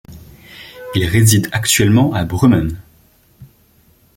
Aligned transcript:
Il 0.95 1.05
réside 1.05 1.47
actuellement 1.51 2.11
à 2.11 2.23
Brummen. 2.25 2.75